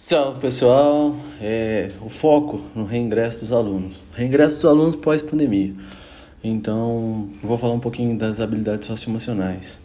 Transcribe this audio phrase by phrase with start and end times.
[0.00, 4.06] Salve pessoal, é, o foco no reingresso dos alunos.
[4.12, 5.74] Reingresso dos alunos pós-pandemia.
[6.42, 9.82] Então, vou falar um pouquinho das habilidades socioemocionais.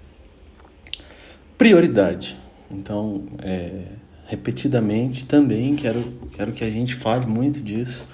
[1.58, 2.38] Prioridade.
[2.70, 3.86] Então, é,
[4.28, 8.08] repetidamente também quero, quero que a gente fale muito disso.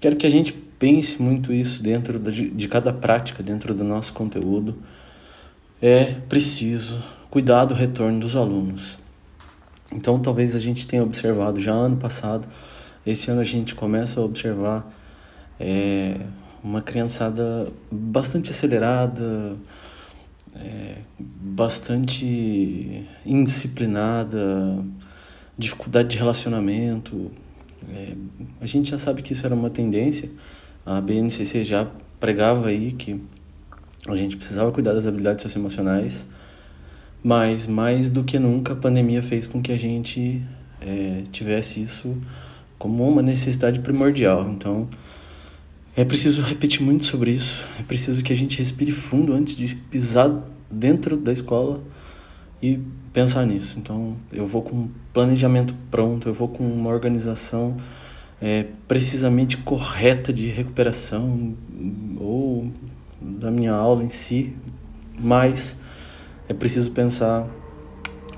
[0.00, 4.14] Quero que a gente pense muito isso dentro de, de cada prática, dentro do nosso
[4.14, 4.74] conteúdo.
[5.82, 9.03] É preciso cuidar do retorno dos alunos
[9.92, 12.48] então, talvez a gente tenha observado já ano passado,
[13.06, 14.90] esse ano a gente começa a observar
[15.60, 16.16] é,
[16.62, 19.56] uma criançada bastante acelerada,
[20.56, 24.84] é, bastante indisciplinada,
[25.58, 27.30] dificuldade de relacionamento.
[27.92, 28.14] É,
[28.60, 30.30] a gente já sabe que isso era uma tendência.
[30.86, 31.86] A BNCC já
[32.18, 33.20] pregava aí que
[34.08, 36.26] a gente precisava cuidar das habilidades socioemocionais
[37.24, 40.42] mas mais do que nunca a pandemia fez com que a gente
[40.78, 42.14] é, tivesse isso
[42.78, 44.50] como uma necessidade primordial.
[44.50, 44.86] Então
[45.96, 47.66] é preciso repetir muito sobre isso.
[47.80, 50.30] É preciso que a gente respire fundo antes de pisar
[50.70, 51.82] dentro da escola
[52.62, 52.78] e
[53.10, 53.78] pensar nisso.
[53.78, 57.74] Então eu vou com um planejamento pronto, eu vou com uma organização
[58.38, 61.54] é, precisamente correta de recuperação
[62.18, 62.70] ou
[63.18, 64.52] da minha aula em si,
[65.18, 65.78] mas
[66.48, 67.46] é preciso pensar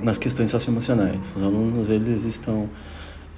[0.00, 1.34] nas questões socioemocionais.
[1.34, 2.68] Os alunos, eles estão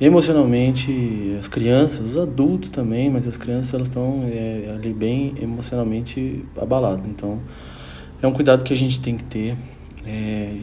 [0.00, 6.44] emocionalmente, as crianças, os adultos também, mas as crianças elas estão é, ali bem emocionalmente
[6.56, 7.06] abaladas.
[7.06, 7.41] Então,
[8.22, 9.56] é um cuidado que a gente tem que ter.
[10.06, 10.56] É,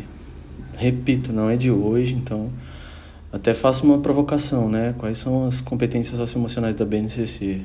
[0.78, 2.50] repito, não é de hoje, então
[3.32, 4.96] até faço uma provocação, né?
[4.98, 7.62] Quais são as competências socioemocionais da BNCC?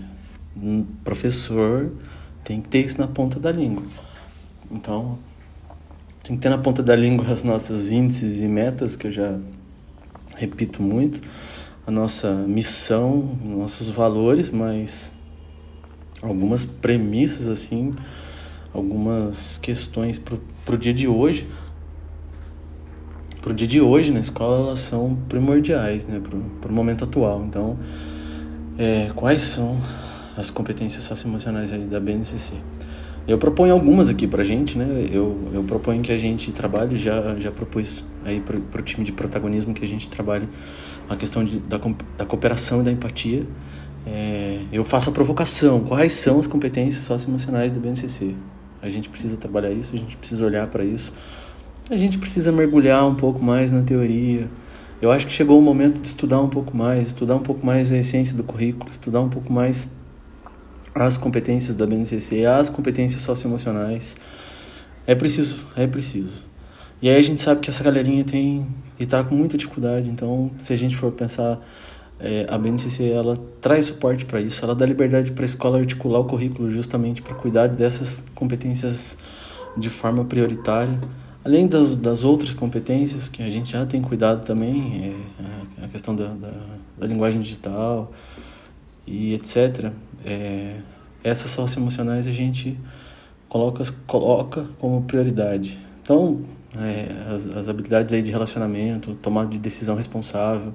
[0.57, 1.93] Um professor
[2.43, 3.85] tem que ter isso na ponta da língua.
[4.69, 5.19] Então,
[6.23, 9.39] tem que ter na ponta da língua os nossos índices e metas, que eu já
[10.37, 11.21] repito muito,
[11.87, 15.13] a nossa missão, nossos valores, mas
[16.23, 17.95] algumas premissas, assim,
[18.73, 21.49] algumas questões para o dia de hoje.
[23.41, 26.21] Para o dia de hoje na escola, elas são primordiais né,
[26.61, 27.43] para o momento atual.
[27.45, 27.79] Então,
[28.79, 29.79] é, quais são
[30.37, 32.55] as competências socioemocionais aí da BNCC?
[33.31, 35.07] Eu proponho algumas aqui pra gente, né?
[35.13, 39.13] Eu, eu proponho que a gente trabalhe, já, já propus aí pro, pro time de
[39.13, 40.49] protagonismo que a gente trabalhe
[41.09, 41.79] a questão de, da,
[42.19, 43.47] da cooperação e da empatia.
[44.05, 48.35] É, eu faço a provocação, quais são as competências socioemocionais da BNCC?
[48.83, 51.17] A gente precisa trabalhar isso, a gente precisa olhar para isso,
[51.89, 54.49] a gente precisa mergulhar um pouco mais na teoria.
[55.01, 57.93] Eu acho que chegou o momento de estudar um pouco mais, estudar um pouco mais
[57.93, 59.89] a essência do currículo, estudar um pouco mais
[60.95, 64.17] as competências da BNCC, as competências socioemocionais.
[65.07, 66.45] É preciso, é preciso.
[67.03, 68.67] E aí a gente sabe que essa galerinha tem
[68.99, 70.11] e está com muita dificuldade.
[70.11, 71.59] Então, se a gente for pensar,
[72.19, 74.63] é, a BNCC ela traz suporte para isso.
[74.65, 79.17] Ela dá liberdade para a escola articular o currículo justamente para cuidar dessas competências
[79.77, 80.99] de forma prioritária.
[81.43, 85.17] Além das, das outras competências que a gente já tem cuidado também,
[85.81, 86.53] é, a questão da, da,
[86.99, 88.13] da linguagem digital,
[89.11, 89.91] e etc.
[90.25, 90.77] É,
[91.23, 92.79] essas socioemocionais a gente
[93.49, 95.79] coloca, coloca como prioridade.
[96.03, 96.41] Então,
[96.79, 100.73] é, as, as habilidades aí de relacionamento, tomada de decisão responsável,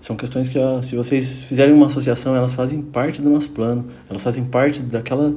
[0.00, 4.22] são questões que, se vocês fizerem uma associação, elas fazem parte do nosso plano, elas
[4.22, 5.34] fazem parte daquela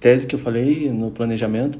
[0.00, 1.78] tese que eu falei no planejamento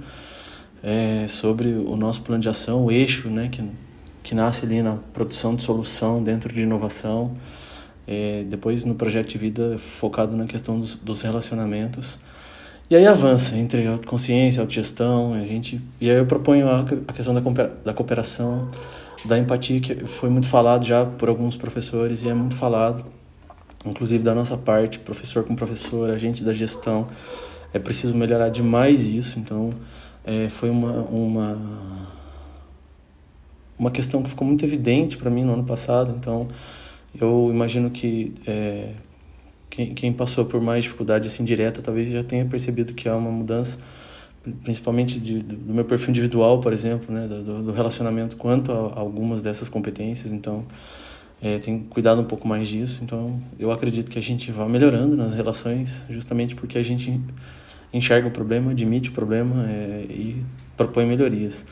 [0.82, 3.62] é, sobre o nosso plano de ação, o eixo, né, que,
[4.22, 7.32] que nasce ali na produção de solução dentro de inovação.
[8.12, 12.18] É, depois no projeto de vida focado na questão dos, dos relacionamentos.
[12.90, 15.80] E aí avança entre autoconsciência, autogestão, a gente...
[15.98, 18.68] E aí eu proponho a, a questão da, cooperação,
[19.24, 23.02] da empatia, que foi muito falado já por alguns professores e é muito falado,
[23.86, 27.08] inclusive da nossa parte, professor com professor, agente da gestão.
[27.72, 29.70] É preciso melhorar demais isso, então
[30.22, 31.58] é, foi uma, uma,
[33.78, 36.46] uma questão que ficou muito evidente para mim no ano passado, então
[37.18, 38.90] eu imagino que é,
[39.68, 43.30] quem, quem, passou por mais dificuldade assim direta talvez já tenha percebido que há uma
[43.30, 43.78] mudança,
[44.62, 49.42] principalmente de, do meu perfil individual, por exemplo, né, do, do relacionamento quanto a, algumas
[49.42, 50.32] dessas competências.
[50.32, 50.64] Então,
[51.40, 53.00] é, tem cuidado um pouco mais disso.
[53.02, 57.20] Então, eu acredito que a gente vai melhorando nas relações, justamente porque a gente
[57.92, 60.44] enxerga o problema, admite o problema é, e
[60.76, 61.66] propõe melhorias.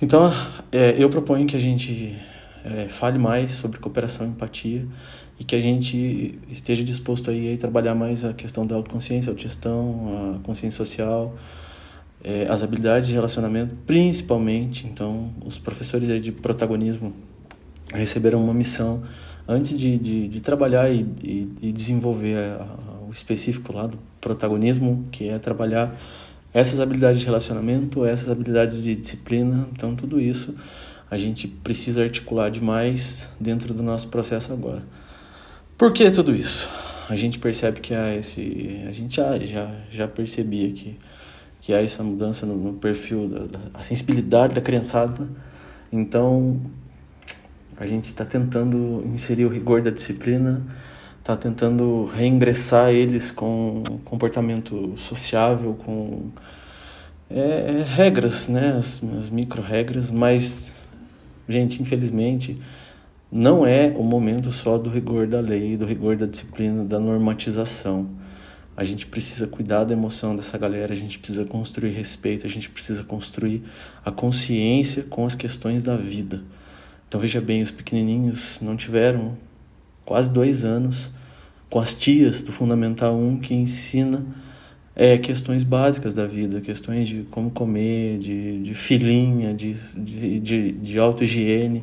[0.00, 0.32] Então,
[0.72, 2.16] é, eu proponho que a gente
[2.64, 4.86] é, fale mais sobre cooperação e empatia
[5.38, 10.36] e que a gente esteja disposto aí a trabalhar mais a questão da autoconsciência, autogestão,
[10.36, 11.34] a consciência social,
[12.22, 14.86] é, as habilidades de relacionamento, principalmente.
[14.86, 17.12] Então, os professores aí de protagonismo,
[17.92, 19.02] receberam uma missão
[19.46, 23.98] antes de, de, de trabalhar e, e, e desenvolver a, a, o específico lá do
[24.20, 25.94] protagonismo, que é trabalhar
[26.54, 30.54] essas habilidades de relacionamento, essas habilidades de disciplina, então tudo isso
[31.12, 34.82] a gente precisa articular demais dentro do nosso processo agora.
[35.76, 36.70] Por que tudo isso?
[37.08, 40.98] A gente percebe que há esse, a gente já já, já percebia que
[41.60, 45.28] que há essa mudança no, no perfil da, da a sensibilidade da criançada.
[45.92, 46.60] Então
[47.76, 50.62] a gente está tentando inserir o rigor da disciplina
[51.22, 56.30] está tentando reingressar eles com comportamento sociável, com
[57.30, 60.81] é, é, regras, né, as, as micro-regras, mas,
[61.48, 62.60] gente, infelizmente,
[63.30, 68.10] não é o momento só do rigor da lei, do rigor da disciplina, da normatização.
[68.76, 72.70] A gente precisa cuidar da emoção dessa galera, a gente precisa construir respeito, a gente
[72.70, 73.62] precisa construir
[74.04, 76.42] a consciência com as questões da vida.
[77.08, 79.36] Então veja bem, os pequenininhos não tiveram
[80.04, 81.12] quase dois anos
[81.68, 84.24] com as tias do Fundamental 1 que ensina
[84.94, 89.72] é, questões básicas da vida, questões de como comer, de, de filinha, de,
[90.40, 91.82] de, de, auto-higiene.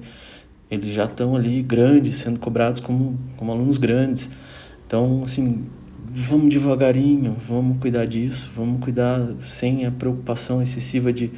[0.69, 4.29] Eles já estão ali grandes, sendo cobrados como, como alunos grandes.
[4.85, 5.65] Então, assim,
[6.11, 11.31] vamos devagarinho, vamos cuidar disso, vamos cuidar sem a preocupação excessiva de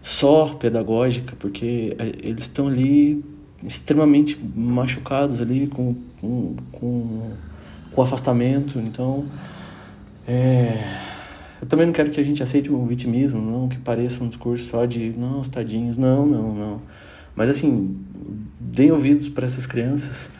[0.00, 3.22] só pedagógica, porque é, eles estão ali
[3.62, 7.30] extremamente machucados ali com, com, com,
[7.92, 8.78] com afastamento.
[8.78, 9.26] Então,
[10.26, 10.82] é,
[11.60, 14.64] eu também não quero que a gente aceite o vitimismo, não que pareça um discurso
[14.64, 16.82] só de, não, tadinhos, não, não, não.
[17.34, 17.96] Mas assim,
[18.60, 20.30] deem ouvidos para essas crianças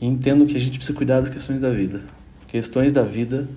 [0.00, 2.02] e entendam que a gente precisa cuidar das questões da vida.
[2.46, 3.48] Questões da vida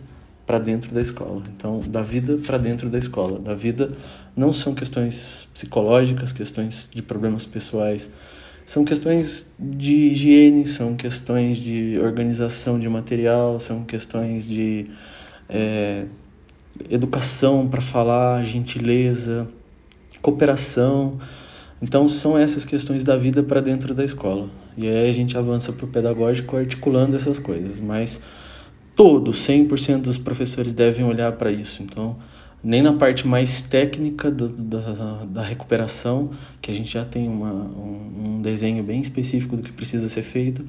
[0.45, 1.43] para dentro da escola.
[1.55, 3.39] Então, da vida para dentro da escola.
[3.39, 3.93] Da vida
[4.35, 8.11] não são questões psicológicas, questões de problemas pessoais,
[8.65, 14.87] são questões de higiene, são questões de organização de material, são questões de
[15.51, 16.05] é,
[16.89, 19.47] educação para falar, gentileza,
[20.21, 21.19] cooperação.
[21.81, 24.49] Então, são essas questões da vida para dentro da escola.
[24.77, 27.79] E aí a gente avança para o pedagógico articulando essas coisas.
[27.79, 28.21] Mas
[28.95, 31.83] todos, 100% dos professores devem olhar para isso.
[31.83, 32.15] Então,
[32.63, 36.31] nem na parte mais técnica do, da, da recuperação,
[36.61, 40.23] que a gente já tem uma, um, um desenho bem específico do que precisa ser
[40.23, 40.63] feito,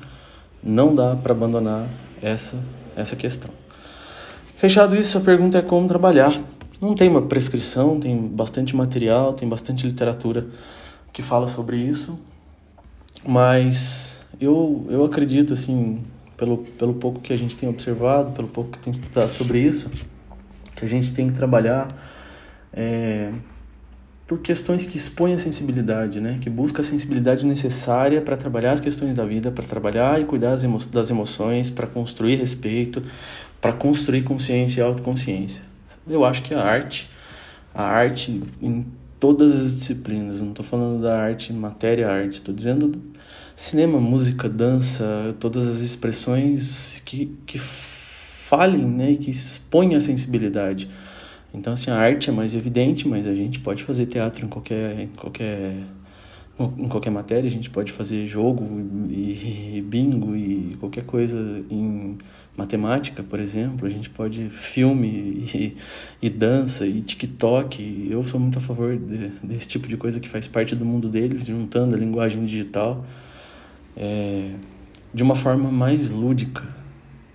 [0.63, 1.87] não dá para abandonar
[2.23, 2.63] essa,
[2.97, 3.51] essa questão.
[4.57, 6.33] Fechado isso, a pergunta é como trabalhar.
[6.81, 10.47] Não tem uma prescrição, tem bastante material, tem bastante literatura
[11.13, 12.21] que fala sobre isso,
[13.27, 16.03] mas eu, eu acredito, assim,
[16.37, 19.91] pelo, pelo pouco que a gente tem observado, pelo pouco que tem estudado sobre isso,
[20.75, 21.87] que a gente tem que trabalhar
[22.73, 23.31] é,
[24.27, 26.39] por questões que expõem a sensibilidade, né?
[26.41, 30.51] que busca a sensibilidade necessária para trabalhar as questões da vida, para trabalhar e cuidar
[30.51, 33.03] das, emo das emoções, para construir respeito,
[33.63, 35.65] para construir consciência e autoconsciência.
[36.07, 37.09] Eu acho que a arte,
[37.73, 38.85] a arte em
[39.21, 42.91] todas as disciplinas, não estou falando da arte matéria arte, estou dizendo
[43.55, 50.91] cinema, música, dança, todas as expressões que, que falem, né, e que exponham a sensibilidade.
[51.55, 54.99] Então, assim, a arte é mais evidente, mas a gente pode fazer teatro em qualquer,
[54.99, 55.77] em qualquer,
[56.59, 58.65] em qualquer matéria, a gente pode fazer jogo
[59.11, 62.19] e, bingo e qualquer coisa em
[62.57, 65.77] matemática, por exemplo, a gente pode filme e,
[66.21, 68.09] e dança e TikTok.
[68.11, 71.09] Eu sou muito a favor de, desse tipo de coisa que faz parte do mundo
[71.09, 73.05] deles, juntando a linguagem digital
[73.97, 74.51] é,
[75.13, 76.63] de uma forma mais lúdica,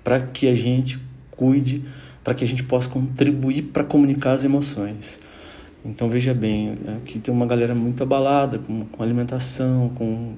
[0.03, 0.99] para que a gente
[1.31, 1.83] cuide,
[2.23, 5.19] para que a gente possa contribuir para comunicar as emoções.
[5.85, 10.35] Então veja bem, aqui tem uma galera muito abalada com, com alimentação, com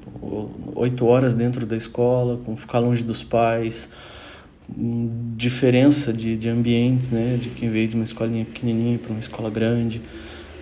[0.75, 3.89] oito horas dentro da escola, com ficar longe dos pais,
[5.35, 7.37] diferença de, de ambientes, né?
[7.39, 10.01] De quem veio de uma escolinha pequenininha para uma escola grande.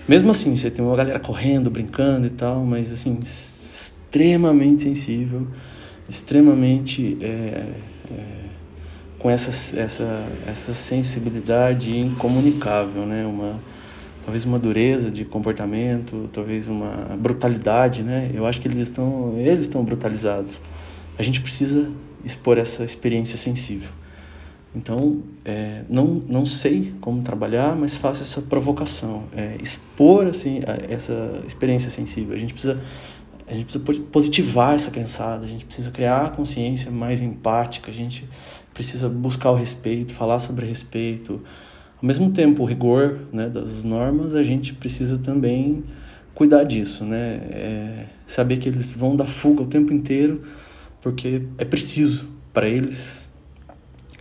[0.08, 5.48] Mesmo assim, você tem uma galera correndo, brincando e tal, mas assim extremamente sensível,
[6.08, 8.24] extremamente é, é,
[9.20, 13.26] com essa, essa, essa sensibilidade incomunicável, né?
[13.26, 13.60] Uma,
[14.28, 18.30] talvez uma dureza de comportamento, talvez uma brutalidade, né?
[18.34, 20.60] Eu acho que eles estão, eles estão brutalizados.
[21.18, 21.90] A gente precisa
[22.26, 23.88] expor essa experiência sensível.
[24.76, 31.42] Então, é, não, não sei como trabalhar, mas faço essa provocação, é, expor assim essa
[31.48, 32.36] experiência sensível.
[32.36, 32.82] A gente precisa
[33.48, 37.94] a gente precisa positivar essa criançada, a gente precisa criar a consciência mais empática, a
[37.94, 38.28] gente
[38.74, 41.42] precisa buscar o respeito, falar sobre respeito.
[42.02, 45.84] Ao mesmo tempo, o rigor né, das normas, a gente precisa também
[46.36, 47.40] cuidar disso, né?
[47.52, 50.42] É, saber que eles vão dar fuga o tempo inteiro
[51.02, 53.28] porque é preciso para eles,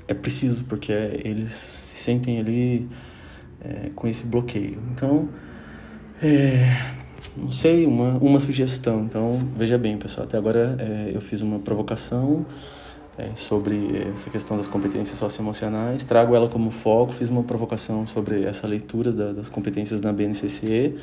[0.09, 2.89] é preciso porque eles se sentem ali
[3.61, 4.79] é, com esse bloqueio.
[4.93, 5.29] Então,
[6.23, 6.93] é,
[7.37, 9.05] não sei, uma, uma sugestão.
[9.05, 12.47] Então, veja bem, pessoal, até agora é, eu fiz uma provocação
[13.19, 18.45] é, sobre essa questão das competências socioemocionais, trago ela como foco, fiz uma provocação sobre
[18.45, 20.97] essa leitura da, das competências na BNCC,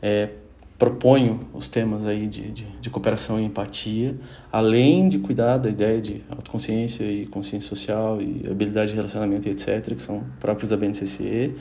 [0.00, 0.30] é,
[0.78, 4.14] proponho os temas aí de, de, de, cooperação e empatia,
[4.52, 9.50] além de cuidar da ideia de autoconsciência e consciência social e habilidade de relacionamento e
[9.50, 11.52] etc., que são próprios da BNCC.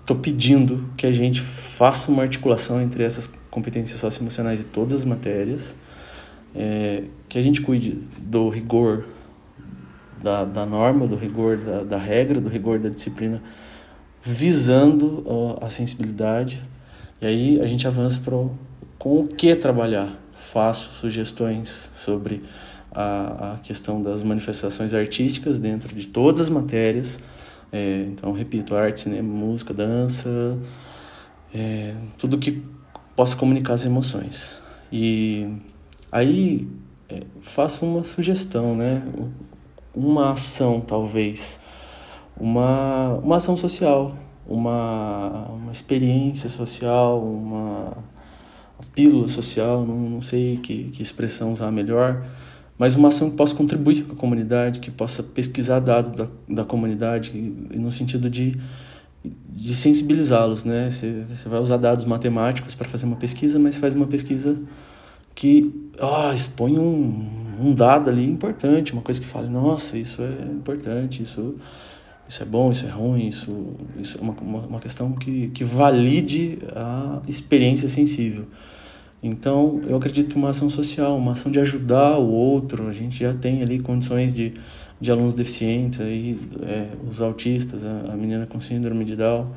[0.00, 4.94] Estou é, pedindo que a gente faça uma articulação entre essas competências socioemocionais e todas
[4.94, 5.76] as matérias,
[6.54, 9.04] é, que a gente cuide do rigor
[10.22, 13.42] da, da norma, do rigor da, da regra, do rigor da disciplina,
[14.22, 16.62] visando uh, a sensibilidade.
[17.20, 18.50] E aí a gente avança pro,
[18.98, 20.18] com o que trabalhar.
[20.34, 22.42] Faço sugestões sobre
[22.90, 27.20] a, a questão das manifestações artísticas dentro de todas as matérias.
[27.70, 30.56] É, então, repito, arte, cinema, música, dança,
[31.54, 32.62] é, tudo que
[33.14, 34.58] possa comunicar as emoções.
[34.90, 35.46] E
[36.10, 36.66] Aí
[37.40, 39.02] faço uma sugestão, né?
[39.94, 41.60] Uma ação, talvez.
[42.38, 44.14] Uma, uma ação social,
[44.46, 47.96] uma, uma experiência social, uma,
[48.94, 52.24] pílula social, não, não sei que, que expressão usar melhor,
[52.76, 56.64] mas uma ação que possa contribuir com a comunidade, que possa pesquisar dados da, da
[56.64, 58.54] comunidade, no sentido de,
[59.24, 60.90] de sensibilizá-los, né?
[60.90, 64.56] Você, você vai usar dados matemáticos para fazer uma pesquisa, mas faz uma pesquisa
[65.38, 67.24] que oh, expõe um,
[67.60, 71.54] um dado ali importante, uma coisa que fale, nossa, isso é importante, isso,
[72.28, 75.62] isso é bom, isso é ruim, isso, isso é uma, uma, uma questão que, que
[75.62, 78.46] valide a experiência sensível.
[79.22, 83.20] Então, eu acredito que uma ação social, uma ação de ajudar o outro, a gente
[83.20, 84.54] já tem ali condições de,
[85.00, 89.52] de alunos deficientes, aí, é, os autistas, a, a, menina com síndrome de Down.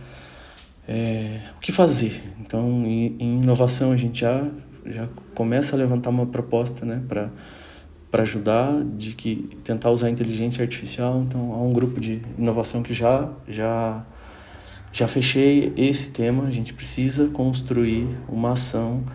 [0.88, 2.22] É, o que fazer?
[2.40, 4.48] Então, em, em inovação, a gente já
[4.86, 7.30] já começa a levantar uma proposta né, para
[8.12, 11.24] para ajudar de que tentar usar a inteligência artificial.
[11.26, 14.06] Então há um grupo de inovação que já já
[14.92, 16.44] já fechei esse tema.
[16.44, 19.06] A gente precisa construir uma ação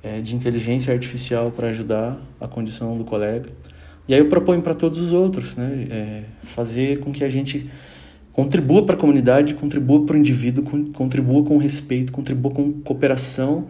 [0.00, 3.50] é, de inteligência artificial para ajudar a condição do colega.
[4.06, 7.68] E aí eu proponho para todos os outros né é, fazer com que a gente
[8.32, 13.66] contribua para a comunidade contribua para o indivíduo contribua com respeito contribua com cooperação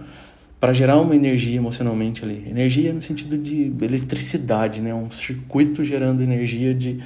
[0.61, 2.45] para gerar uma energia emocionalmente ali.
[2.49, 4.95] Energia no sentido de eletricidade, né?
[4.95, 7.01] Um circuito gerando energia de,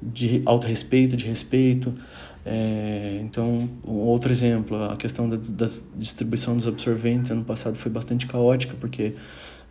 [0.00, 1.92] de auto-respeito, de respeito.
[2.46, 7.90] É, então, um outro exemplo, a questão da, da, distribuição dos absorventes ano passado foi
[7.90, 9.14] bastante caótica, porque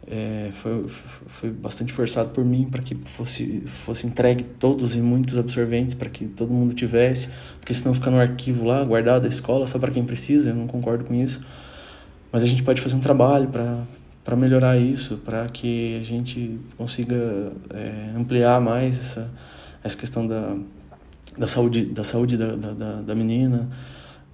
[0.07, 5.37] é, foi, foi bastante forçado por mim para que fosse, fosse entregue todos e muitos
[5.37, 9.67] absorventes para que todo mundo tivesse, porque senão fica no arquivo lá, guardado da escola,
[9.67, 11.41] só para quem precisa, eu não concordo com isso.
[12.33, 13.47] Mas a gente pode fazer um trabalho
[14.23, 19.29] para melhorar isso, para que a gente consiga é, ampliar mais essa,
[19.83, 20.55] essa questão da,
[21.37, 23.69] da saúde, da, saúde da, da, da menina.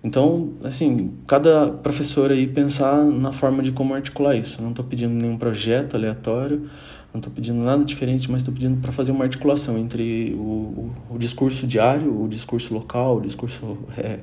[0.01, 4.61] Então, assim, cada professor aí pensar na forma de como articular isso.
[4.61, 6.69] Não estou pedindo nenhum projeto aleatório,
[7.13, 10.95] não estou pedindo nada diferente, mas estou pedindo para fazer uma articulação entre o, o,
[11.09, 14.19] o, discurso diário, o discurso local, o discurso é,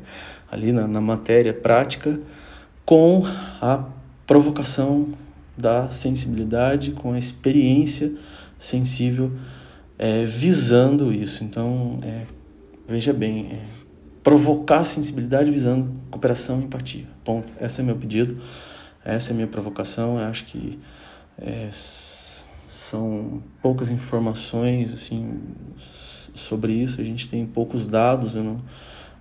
[0.51, 2.19] ali na, na matéria prática,
[2.87, 3.23] com
[3.61, 3.85] a
[4.27, 5.09] provocação
[5.59, 8.13] da sensibilidade, com a experiência
[8.59, 9.33] sensível
[9.99, 11.43] é, visando isso.
[11.43, 12.23] Então, é,
[12.89, 13.59] veja bem, é,
[14.23, 17.07] provocar sensibilidade visando cooperação e empatia.
[17.25, 17.53] Ponto.
[17.61, 18.41] Esse é meu pedido,
[19.05, 20.19] essa é minha provocação.
[20.19, 20.79] Eu acho que
[21.39, 25.41] é, são poucas informações assim
[26.35, 27.01] sobre isso.
[27.01, 28.35] A gente tem poucos dados.
[28.37, 28.61] Eu não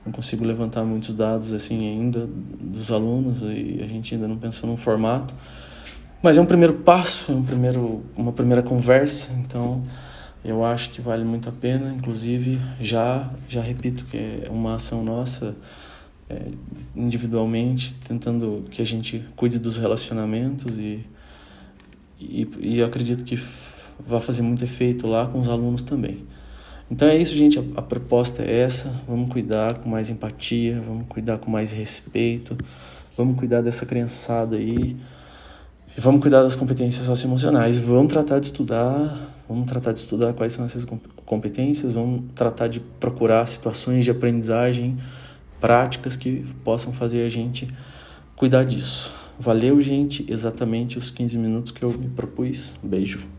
[0.05, 2.29] não consigo levantar muitos dados assim ainda
[2.61, 5.33] dos alunos e a gente ainda não pensou num formato.
[6.21, 9.83] Mas é um primeiro passo, é um primeiro, uma primeira conversa, então
[10.43, 11.93] eu acho que vale muito a pena.
[11.93, 15.55] Inclusive, já, já repito que é uma ação nossa
[16.29, 16.49] é,
[16.95, 21.05] individualmente, tentando que a gente cuide dos relacionamentos e,
[22.19, 23.39] e, e acredito que
[23.99, 26.25] vai fazer muito efeito lá com os alunos também.
[26.89, 27.57] Então é isso, gente.
[27.57, 28.93] A, a, proposta é essa.
[29.07, 32.57] Vamos cuidar com mais empatia, vamos cuidar com mais respeito,
[33.17, 34.95] vamos cuidar dessa criançada aí.
[35.97, 37.77] Vamos cuidar das competências socioemocionais.
[37.77, 40.85] Vamos tratar de estudar, vamos tratar de estudar quais são essas
[41.25, 44.97] competências, vamos tratar de procurar situações de aprendizagem
[45.59, 47.67] práticas que possam fazer a gente
[48.35, 49.11] cuidar disso.
[49.39, 52.75] Valeu, gente, exatamente os 15 minutos que eu me propus.
[52.83, 53.34] Beijo.